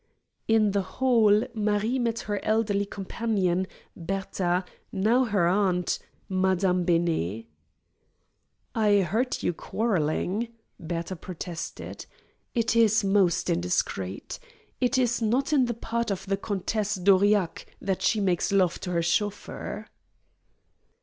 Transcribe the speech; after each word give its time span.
In 0.47 0.71
the 0.71 0.81
hall 0.81 1.43
Marie 1.53 1.99
met 1.99 2.21
her 2.21 2.43
elderly 2.43 2.87
companion, 2.87 3.67
Bertha, 3.95 4.65
now 4.91 5.25
her 5.25 5.47
aunt, 5.47 5.99
Madame 6.27 6.85
Benet. 6.85 7.45
"I 8.73 9.01
heard 9.01 9.43
you 9.43 9.53
quarrelling," 9.53 10.47
Bertha 10.79 11.15
protested. 11.15 12.07
"It 12.55 12.75
is 12.75 13.03
most 13.03 13.47
indiscreet. 13.47 14.39
It 14.79 14.97
is 14.97 15.21
not 15.21 15.53
in 15.53 15.65
the 15.65 15.75
part 15.75 16.09
of 16.09 16.25
the 16.25 16.37
Countess 16.37 16.95
d'Aurillac 16.95 17.67
that 17.79 18.01
she 18.01 18.19
makes 18.19 18.51
love 18.51 18.79
to 18.79 18.89
her 18.93 19.03
chauffeur." 19.03 19.85